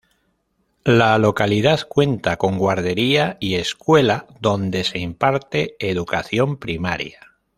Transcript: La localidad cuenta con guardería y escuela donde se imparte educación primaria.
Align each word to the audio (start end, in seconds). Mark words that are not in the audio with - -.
La 0.83 1.15
localidad 1.19 1.81
cuenta 1.87 2.37
con 2.37 2.57
guardería 2.57 3.37
y 3.39 3.53
escuela 3.53 4.25
donde 4.39 4.83
se 4.83 4.97
imparte 4.97 5.75
educación 5.79 6.57
primaria. 6.57 7.19